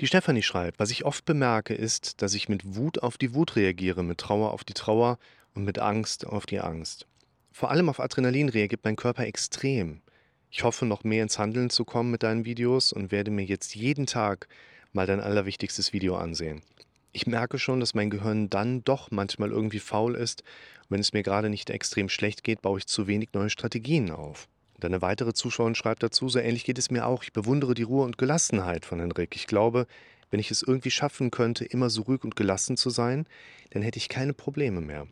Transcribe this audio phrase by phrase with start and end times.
[0.00, 3.56] Die Stefanie schreibt, was ich oft bemerke, ist, dass ich mit Wut auf die Wut
[3.56, 5.18] reagiere, mit Trauer auf die Trauer
[5.54, 7.08] und mit Angst auf die Angst.
[7.50, 10.00] Vor allem auf Adrenalin reagiert mein Körper extrem.
[10.50, 13.74] Ich hoffe, noch mehr ins Handeln zu kommen mit deinen Videos und werde mir jetzt
[13.74, 14.46] jeden Tag
[14.92, 16.62] mal dein allerwichtigstes Video ansehen.
[17.10, 20.44] Ich merke schon, dass mein Gehirn dann doch manchmal irgendwie faul ist.
[20.88, 24.48] Wenn es mir gerade nicht extrem schlecht geht, baue ich zu wenig neue Strategien auf.
[24.78, 27.24] Und eine weitere Zuschauerin schreibt dazu, so ähnlich geht es mir auch.
[27.24, 29.34] Ich bewundere die Ruhe und Gelassenheit von Henrik.
[29.34, 29.88] Ich glaube,
[30.30, 33.26] wenn ich es irgendwie schaffen könnte, immer so ruhig und gelassen zu sein,
[33.70, 35.08] dann hätte ich keine Probleme mehr.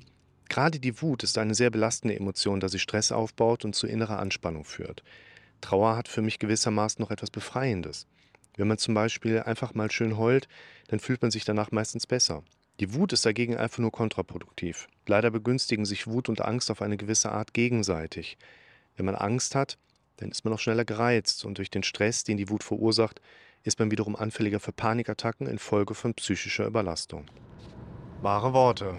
[0.48, 4.20] Gerade die Wut ist eine sehr belastende Emotion, da sie Stress aufbaut und zu innerer
[4.20, 5.02] Anspannung führt.
[5.60, 8.06] Trauer hat für mich gewissermaßen noch etwas Befreiendes.
[8.56, 10.46] Wenn man zum Beispiel einfach mal schön heult,
[10.86, 12.44] dann fühlt man sich danach meistens besser.
[12.78, 14.86] Die Wut ist dagegen einfach nur kontraproduktiv.
[15.06, 18.36] Leider begünstigen sich Wut und Angst auf eine gewisse Art gegenseitig.
[18.96, 19.78] Wenn man Angst hat,
[20.16, 23.20] dann ist man auch schneller gereizt und durch den Stress, den die Wut verursacht,
[23.62, 27.26] ist man wiederum anfälliger für Panikattacken infolge von psychischer Überlastung.
[28.22, 28.94] Wahre Worte.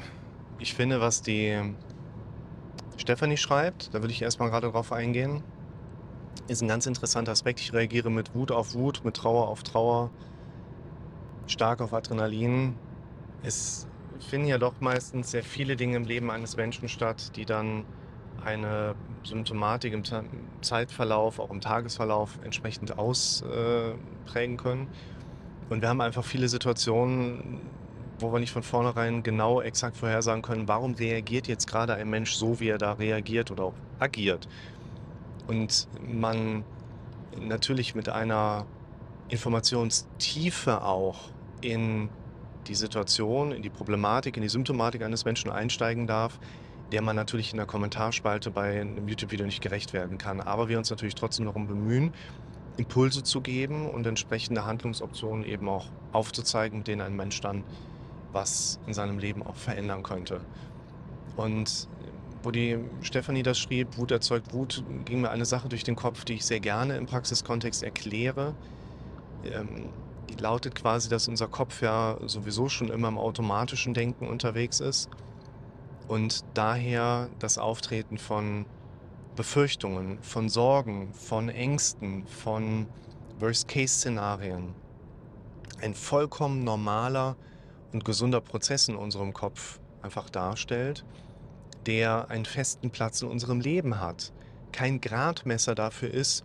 [0.60, 1.60] Ich finde, was die
[2.98, 5.44] Stefanie schreibt, da würde ich erstmal gerade drauf eingehen,
[6.48, 7.60] ist ein ganz interessanter Aspekt.
[7.60, 10.12] Ich reagiere mit Wut auf Wut, mit Trauer auf Trauer,
[11.48, 12.76] stark auf Adrenalin.
[13.44, 13.88] Es
[14.20, 17.86] finden ja doch meistens sehr viele Dinge im Leben eines Menschen statt, die dann
[18.44, 20.04] eine Symptomatik im
[20.62, 24.88] Zeitverlauf, auch im Tagesverlauf entsprechend ausprägen können.
[25.70, 27.60] Und wir haben einfach viele Situationen,
[28.20, 32.34] wo wir nicht von vornherein genau exakt vorhersagen können, warum reagiert jetzt gerade ein Mensch
[32.34, 34.48] so, wie er da reagiert oder auch agiert.
[35.48, 36.64] Und man
[37.40, 38.66] natürlich mit einer
[39.30, 41.30] Informationstiefe auch
[41.62, 42.10] in
[42.68, 46.40] die Situation, in die Problematik, in die Symptomatik eines Menschen einsteigen darf,
[46.92, 50.40] der man natürlich in der Kommentarspalte bei einem YouTube-Video nicht gerecht werden kann.
[50.40, 52.14] Aber wir uns natürlich trotzdem darum bemühen,
[52.78, 57.64] Impulse zu geben und entsprechende Handlungsoptionen eben auch aufzuzeigen, mit denen ein Mensch dann
[58.32, 60.42] was in seinem Leben auch verändern könnte.
[61.36, 61.88] Und
[62.44, 66.24] wo die Stefanie das schrieb, Wut erzeugt Wut, ging mir eine Sache durch den Kopf,
[66.24, 68.54] die ich sehr gerne im Praxiskontext erkläre.
[69.44, 69.90] Ähm,
[70.30, 75.10] die lautet quasi, dass unser Kopf ja sowieso schon immer im automatischen Denken unterwegs ist
[76.08, 78.66] und daher das Auftreten von
[79.36, 82.88] Befürchtungen, von Sorgen, von Ängsten, von
[83.40, 84.74] Worst-Case-Szenarien.
[85.82, 87.36] Ein vollkommen normaler
[87.94, 91.06] und gesunder Prozess in unserem Kopf einfach darstellt
[91.88, 94.34] der einen festen Platz in unserem Leben hat,
[94.74, 96.44] kein Gradmesser dafür ist,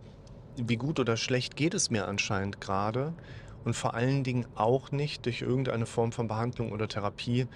[0.55, 3.13] wie gut oder schlecht geht es mir anscheinend gerade.
[3.65, 7.47] Und vor allen Dingen auch nicht durch irgendeine Form von Behandlung oder Therapie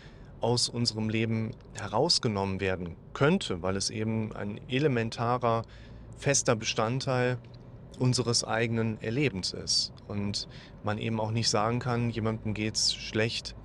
[0.41, 5.63] aus unserem Leben herausgenommen werden könnte, weil es eben ein elementarer,
[6.17, 7.37] fester Bestandteil
[7.99, 9.93] unseres eigenen Erlebens ist.
[10.07, 10.47] Und
[10.83, 13.55] man eben auch nicht sagen kann, jemandem geht es schlecht,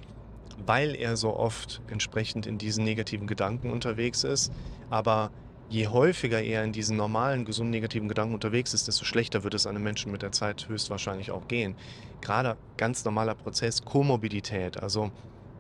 [0.67, 4.53] weil er so oft entsprechend in diesen negativen Gedanken unterwegs ist.
[4.91, 5.31] Aber
[5.69, 9.67] je häufiger er in diesen normalen, gesunden, negativen Gedanken unterwegs ist, desto schlechter wird es
[9.67, 11.75] einem Menschen mit der Zeit höchstwahrscheinlich auch gehen.
[12.21, 15.11] Gerade ganz normaler Prozess, Komorbidität, also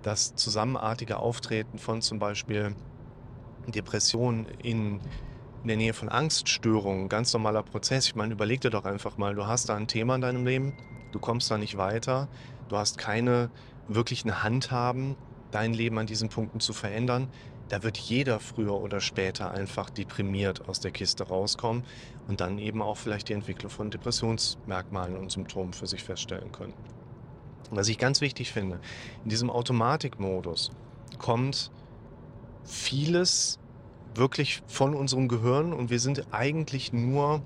[0.02, 2.74] das zusammenartige Auftreten von zum Beispiel
[3.66, 5.00] Depressionen in,
[5.62, 8.06] in der Nähe von Angststörungen, ganz normaler Prozess.
[8.06, 10.74] Ich meine, überleg dir doch einfach mal, du hast da ein Thema in deinem Leben,
[11.12, 12.28] du kommst da nicht weiter,
[12.68, 13.50] du hast keine
[13.88, 15.16] wirklich eine Hand haben,
[15.50, 17.28] dein Leben an diesen Punkten zu verändern,
[17.68, 21.84] da wird jeder früher oder später einfach deprimiert aus der Kiste rauskommen
[22.28, 26.74] und dann eben auch vielleicht die Entwicklung von Depressionsmerkmalen und Symptomen für sich feststellen können.
[27.70, 28.80] Was ich ganz wichtig finde,
[29.24, 30.70] in diesem Automatikmodus
[31.18, 31.70] kommt
[32.64, 33.58] vieles
[34.14, 37.42] wirklich von unserem Gehirn und wir sind eigentlich nur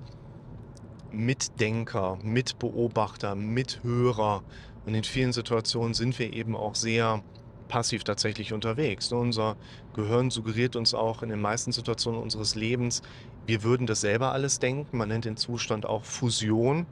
[1.11, 4.43] Mitdenker, Mitbeobachter, Mithörer
[4.85, 7.23] und in vielen Situationen sind wir eben auch sehr
[7.67, 9.11] passiv tatsächlich unterwegs.
[9.11, 9.17] Ne?
[9.17, 9.55] Unser
[9.93, 13.01] Gehirn suggeriert uns auch in den meisten Situationen unseres Lebens,
[13.45, 14.97] wir würden das selber alles denken.
[14.97, 16.85] Man nennt den Zustand auch Fusion.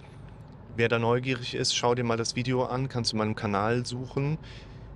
[0.77, 4.37] Wer da neugierig ist, schau dir mal das Video an, kannst du meinem Kanal suchen.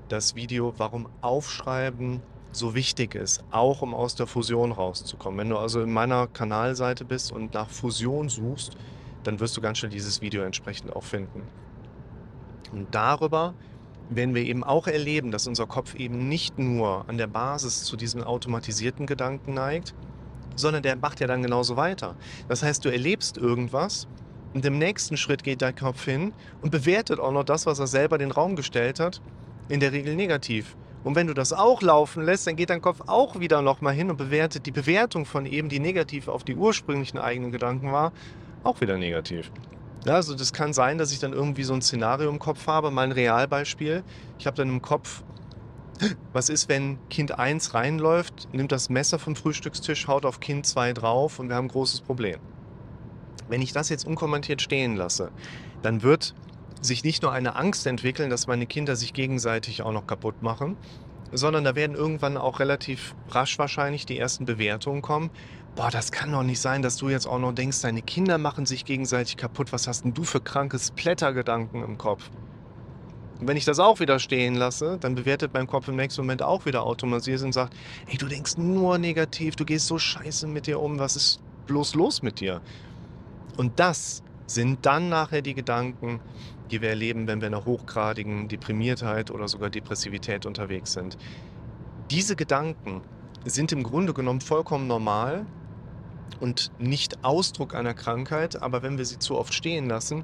[0.10, 2.20] Das Video, warum Aufschreiben
[2.52, 5.40] so wichtig ist, auch um aus der Fusion rauszukommen.
[5.40, 8.76] Wenn du also in meiner Kanalseite bist und nach Fusion suchst,
[9.24, 11.44] dann wirst du ganz schnell dieses Video entsprechend auch finden.
[12.74, 13.54] Und darüber
[14.10, 17.96] werden wir eben auch erleben, dass unser Kopf eben nicht nur an der Basis zu
[17.96, 19.94] diesem automatisierten Gedanken neigt,
[20.58, 22.18] sondern der macht ja dann genauso weiter.
[22.50, 24.10] Das heißt, du erlebst irgendwas
[24.54, 27.88] und im nächsten Schritt geht dein Kopf hin und bewertet auch noch das, was er
[27.88, 29.22] selber den Raum gestellt hat,
[29.69, 30.75] in der Regel negativ.
[31.04, 34.10] Und wenn du das auch laufen lässt, dann geht dein Kopf auch wieder nochmal hin
[34.12, 38.12] und bewertet die Bewertung von eben, die negativ auf die ursprünglichen eigenen Gedanken war,
[38.63, 39.51] auch wieder negativ.
[40.06, 42.92] Ja, also das kann sein, dass ich dann irgendwie so 'n Szenario im Kopf habe.
[42.92, 44.04] Mal 'n Realbeispiel.
[44.40, 45.24] Ich habe dann im Kopf:
[46.34, 50.94] Was ist, wenn Kind 1 reinläuft, nimmt das Messer vom Frühstückstisch, haut auf Kind 2
[50.94, 52.40] drauf und wir haben 'n großes Problem.
[53.47, 55.33] Wenn ich das jetzt unkommentiert stehen lasse,
[55.81, 56.36] dann wird
[56.81, 60.80] sich nicht nur eine Angst entwickeln, dass meine Kinder sich gegenseitig auch noch kaputt machen,
[61.31, 65.31] sondern da werden irgendwann auch relativ rasch wahrscheinlich die ersten Bewertungen kommen:
[65.75, 68.65] „Boah, das kann doch nicht sein, dass du jetzt auch noch denkst, deine Kinder machen
[68.65, 69.74] sich gegenseitig kaputt.
[69.74, 72.31] Was hast 'n du für kranke Splatter-Gedanken im Kopf?“
[73.39, 76.41] Und wenn ich das auch wieder stehen lasse, dann bewertet mein Kopf im nächsten Moment
[76.41, 77.75] auch wieder automatisiert und sagt:
[78.06, 81.00] „Ey, du denkst nur negativ, du gehst so scheiße mit dir um.
[81.00, 82.62] Was ist bloß los mit dir?“
[83.60, 86.22] Und das sind dann nachher die Gedanken,
[86.72, 91.18] die wir erleben, wenn wir in 'ner hochgradigen Deprimiertheit oder sogar Depressivität unterwegs sind.
[92.10, 93.02] Diese Gedanken
[93.44, 95.46] sind im Grunde genommen vollkommen normal
[96.40, 100.24] und nicht Ausdruck einer Krankheit, aber wenn wir sie zu oft stehen lassen,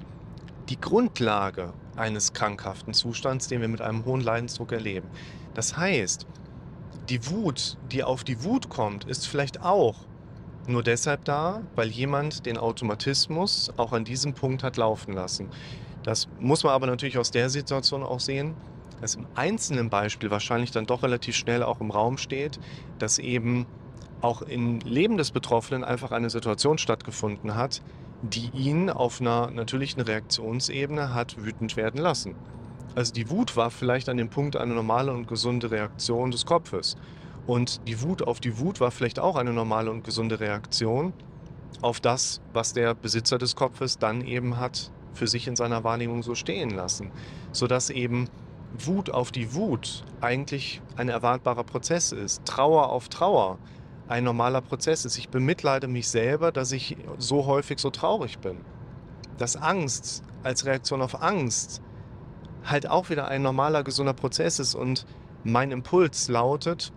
[0.70, 5.10] die Grundlage eines krankhaften Zustands, den wir mit einem hohen Leidensdruck erleben.
[5.54, 6.26] Das heißt,
[7.10, 10.06] die Wut, die auf die Wut kommt, ist vielleicht auch
[10.68, 15.52] nur deshalb da, weil jemand den Automatismus auch an diesem Punkt hat laufen lassen.
[16.04, 18.58] Das muss man aber natürlich aus der Situation auch sehen,
[19.02, 22.60] dass im einzelnen Beispiel wahrscheinlich dann doch relativ schnell auch im Raum steht,
[22.98, 23.68] dass eben
[24.22, 27.84] auch im Leben des Betroffenen einfach eine Situation stattgefunden hat,
[28.22, 32.38] die ihn auf 'ner natürlichen Reaktionsebene hat wütend werden lassen.
[32.96, 36.96] Also, die Wut war vielleicht an dem Punkt eine normale und gesunde Reaktion des Kopfes.
[37.48, 41.14] Und die Wut auf die Wut war vielleicht auch eine normale und gesunde Reaktion
[41.82, 46.24] auf das, was der Besitzer des Kopfes dann eben hat für sich in seiner Wahrnehmung
[46.24, 47.12] so stehen lassen,
[47.52, 48.28] sodass eben
[48.78, 52.44] Wut auf die Wut eigentlich ein erwartbarer Prozess ist.
[52.46, 53.58] Trauer auf Trauer
[54.08, 55.18] ein normaler Prozess ist.
[55.18, 58.58] Ich bemitleide mich selber, dass ich so häufig so traurig bin.
[59.38, 61.82] Dass Angst als Reaktion auf Angst
[62.66, 65.06] halt auch wieder ein normaler, gesunder Prozess ist und
[65.44, 66.92] mein Impuls lautet: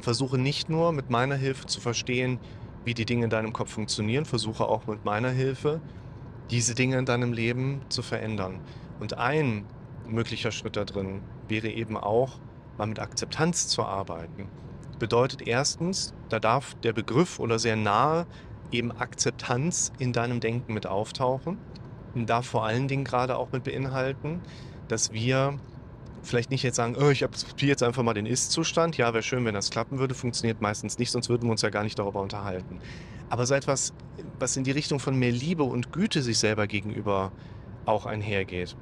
[0.00, 2.38] Versuche nicht nur mit meiner Hilfe zu verstehen,
[2.84, 5.80] wie die Dinge in deinem Kopf funktionieren, versuche auch mit meiner Hilfe,
[6.50, 8.60] diese Dinge in deinem Leben zu verändern.
[9.00, 9.64] Und ein
[10.06, 12.38] möglicher Schritt da drin wäre eben auch,
[12.78, 14.48] mal mit Akzeptanz zu arbeiten.
[14.98, 18.26] Bedeutet 1., da darf der Begriff oder sehr nahe
[18.72, 21.58] eben Akzeptanz in deinem Denken mit auftauchen
[22.14, 24.40] und darf vor allen Dingen grade auch mit beinhalten,
[24.88, 25.58] dass wir
[26.22, 29.44] vielleicht nicht jetzt sagen: „Oh, ich akzeptiere jetzt einfach mal den Ist-Zustand.“ Ja, wäre schön,
[29.44, 32.20] wenn das klappen würde, funktioniert meistens nicht, sonst würden wir uns ja gar nicht darüber
[32.22, 32.78] unterhalten.
[33.28, 33.92] Aber so etwas,
[34.38, 37.34] was in die Richtung von mehr Liebe und Güte sich selber gegenüber
[37.84, 38.76] auch einhergeht.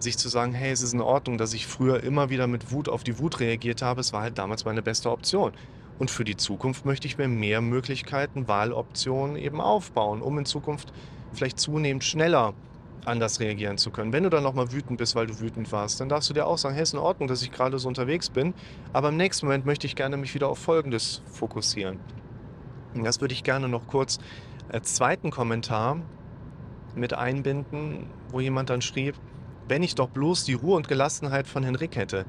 [0.00, 2.88] Sich zu sagen: „Hey, es ist in Ordnung, dass ich früher immer wieder mit Wut
[2.88, 4.00] auf die Wut reagiert habe.
[4.00, 5.52] Es war halt damals meine beste Option.
[5.98, 10.92] Und für die Zukunft möchte ich mir mehr Möglichkeiten, Wahloptionen eben aufbauen, um in Zukunft
[11.32, 12.58] vielleicht zunehmend schneller
[13.06, 16.00] anders reagieren zu können.“ Wenn du dann noch mal wütend bist, weil du wütend warst,
[16.00, 18.30] dann darfst du dir auch sagen: „Hey, ist in Ordnung, dass ich grade so unterwegs
[18.30, 18.54] bin,
[18.92, 22.00] aber im nächsten Moment möchte ich gerne mich wieder auf Folgendes fokussieren.“
[22.94, 24.18] Und das würde ich gerne noch kurz
[24.68, 25.30] als 2.
[25.30, 25.98] Kommentar
[26.94, 29.14] mit einbinden, wo jemand dann schrieb:
[29.68, 32.26] „Wenn ich doch bloß die Ruhe und Gelassenheit von Herrn Rick hätte.“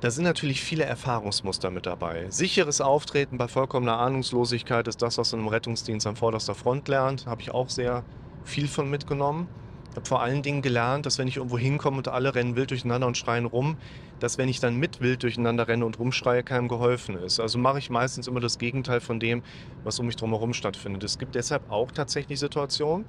[0.00, 2.30] Da sind natürlich viele Erfahrungsmuster mit dabei.
[2.30, 7.26] Sicheres Auftreten bei vollkommener Ahnungslosigkeit ist das, was man im Rettungsdienst an vorderster Front lernt.
[7.26, 8.04] Habe ich auch sehr
[8.44, 9.48] viel von mitgenommen.
[9.96, 13.06] Habe vor allen Dingen gelernt, dass wenn ich irgendwo hinkomme und alle rennen wild durcheinander
[13.06, 13.78] und schreien rum,
[14.18, 17.40] dass wenn ich dann mit wild durcheinander renne und rumschreie, keinem geholfen ist.
[17.40, 19.42] Also mache ich meistens immer das Gegenteil von dem,
[19.82, 21.02] was um mich drum herum stattfindet.
[21.04, 23.06] Es gibt deshalb auch tatsächlich Situationen,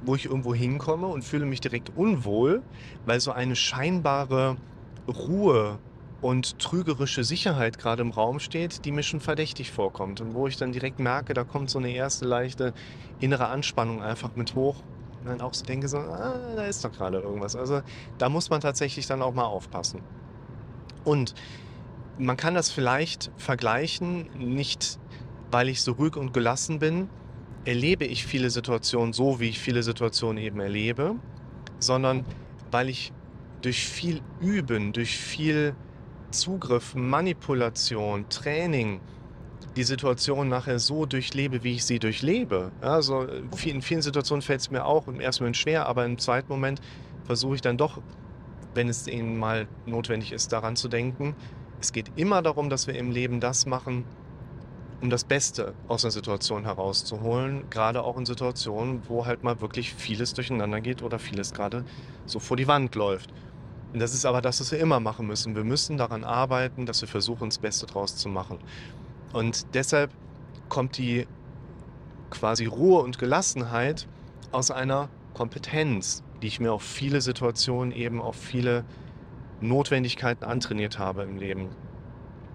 [0.00, 2.64] wo ich irgendwo hinkomme und fühle mich direkt unwohl,
[3.04, 4.58] weil so eine scheinbare
[5.08, 5.82] Ruhe
[6.20, 10.56] und trügerische Sicherheit grade im Raum steht, die mir schon verdächtig vorkommt und wo ich
[10.56, 12.74] dann direkt merke, da kommt so 'ne erste leichte
[13.18, 14.84] innere Anspannung einfach mit hoch
[15.20, 17.82] und dann auch so denke so: „Ah, da ist doch grade irgendwas.“ Also,
[18.18, 20.06] da muss man tatsächlich dann auch mal aufpassen.
[21.04, 21.34] Und
[22.16, 25.00] man kann das vielleicht vergleichen, nicht
[25.52, 27.10] weil ich so ruhig und gelassen bin,
[27.64, 31.20] erlebe ich viele Situationen so, wie ich viele Situationen eben erlebe,
[31.80, 32.26] sondern
[32.70, 33.14] weil ich
[33.62, 35.78] durch viel Üben, durch viel
[36.32, 39.02] Zugriff, Manipulation, Training
[39.76, 42.72] die Situation nachher so durchlebe, wie ich sie durchlebe.
[42.80, 45.40] Also, in vielen Situationen fällt's mir auch im 1.
[45.40, 46.44] Moment schwer, aber im 2.
[46.48, 46.80] Moment
[47.24, 48.00] versuche ich dann doch,
[48.74, 51.34] wenn es eben mal notwendig ist, daran zu denken,
[51.80, 54.04] es geht immer darum, dass wir im Leben das machen,
[55.00, 59.94] um das Beste aus 'ner Situation herauszuholen, grade auch in Situationen, wo halt mal wirklich
[59.94, 61.84] vieles durcheinander geht oder vieles grade
[62.26, 63.32] so vor die Wand läuft.
[63.94, 65.56] Das ist aber das, was wir immer machen müssen.
[65.56, 68.58] Wir müssen daran arbeiten, dass wir versuchen, das Beste draus zu machen.
[69.32, 70.10] Und deshalb
[70.68, 71.26] kommt die
[72.30, 74.06] quasi Ruhe und Gelassenheit
[74.52, 78.84] aus einer Kompetenz, die ich mir auf viele Situationen eben auf viele
[79.60, 81.68] Notwendigkeiten antrainiert habe im Leben.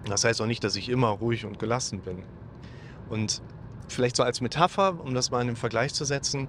[0.06, 2.22] Das heißt auch nicht, dass ich immer ruhig und gelassen bin.
[3.08, 3.42] Und
[3.88, 6.48] vielleicht so als Metapher, um das mal in den Vergleich zu setzen,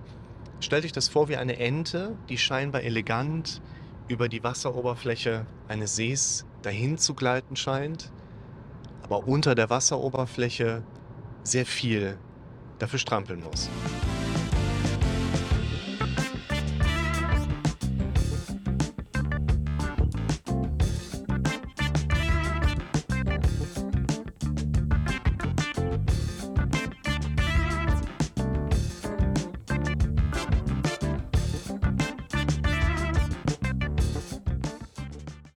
[0.60, 3.62] stellt euch das vor wie eine Ente, die scheinbar elegant
[4.08, 8.12] über die Wasseroberfläche eines Sees dahin zu gleiten scheint,
[9.10, 10.84] aber unter der Wasseroberfläche
[11.44, 12.18] sehr viel
[12.80, 13.70] dafür strampeln muss.